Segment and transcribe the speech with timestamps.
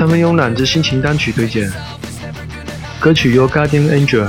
[0.00, 1.70] 三分慵懒之心情单曲推荐。
[2.98, 4.26] 歌曲由 Guardian Angel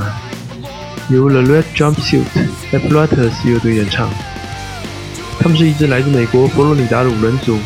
[1.08, 2.26] 由 The Red Jumpsuit
[2.74, 4.10] Apparatus 乐队演唱。
[5.40, 7.58] 他们是一支来自美国佛罗里达的五人组。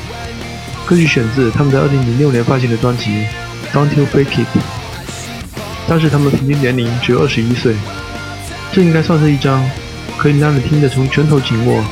[0.85, 3.25] 歌曲选自他们在2006年发行的专辑
[3.73, 4.57] 《Don't You Fake It》。
[5.87, 7.73] 当时他们平均年龄只有21岁。
[8.71, 9.67] 这应该算是一张
[10.15, 11.83] 可以让人听得从拳头紧握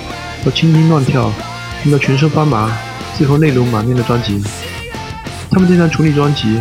[0.45, 1.33] 到青筋乱跳，
[1.81, 2.71] 听到全身发麻，
[3.17, 4.39] 最后泪流满面的专辑。
[5.53, 6.55] 他们这张处理专辑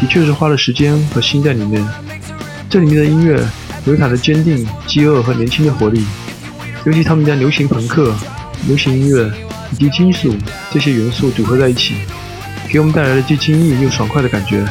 [0.00, 1.86] 的确是花了时间和心在里面。
[2.70, 3.38] 这里面的音乐
[3.84, 6.02] 有它的坚定、饥饿和年轻的活力，
[6.86, 8.16] 尤其他们将流行朋克、
[8.66, 9.30] 流行音乐
[9.72, 10.34] 以及金属
[10.72, 11.94] 这些元素组合在一起，
[12.70, 14.66] 给我们带来了既轻易又爽快的感觉。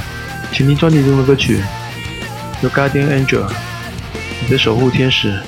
[0.52, 1.60] 请听专辑中的歌曲
[2.64, 3.44] 《Your Guardian Angel》。
[4.42, 5.40] 你的守护天使。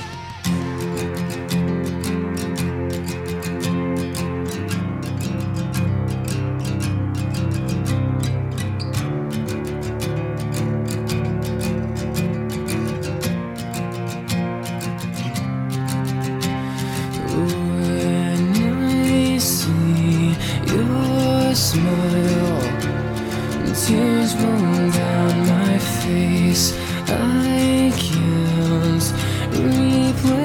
[23.88, 26.76] Tears roll down my face.
[27.08, 29.12] I can't
[29.54, 30.38] replace.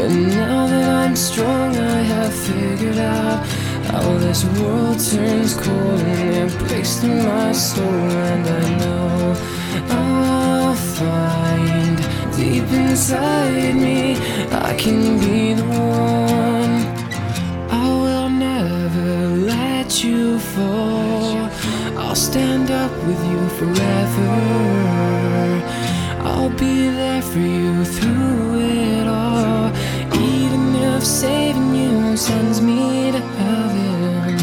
[0.00, 3.44] And now that I'm strong, I have figured out
[3.90, 7.84] how this world turns cold and it breaks through my soul.
[7.84, 9.34] And I know
[9.90, 11.96] I'll find
[12.36, 14.16] deep inside me
[14.52, 16.55] I can be the one.
[23.58, 24.32] Forever.
[26.28, 29.70] I'll be there for you through it all.
[30.34, 34.34] Even if saving you sends me to heaven,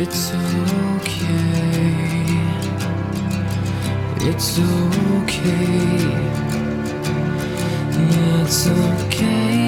[0.00, 1.28] it's okay.
[4.28, 5.48] It's okay.
[8.00, 9.67] It's okay.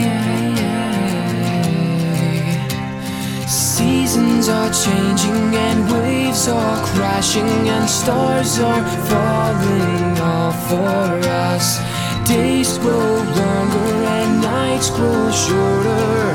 [4.41, 11.79] Seasons are changing and waves are crashing and stars are falling all for us.
[12.27, 16.33] Days grow longer and nights grow shorter.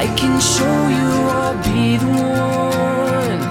[0.00, 1.08] I can show you
[1.40, 3.42] I'll be the one.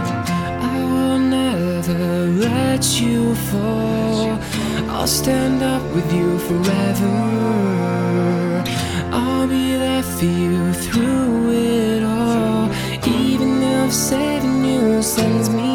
[0.74, 4.40] I will never let you fall.
[4.90, 7.13] I'll stand up with you forever.
[9.12, 11.51] I'll be there for you through
[13.95, 15.75] saving you sends me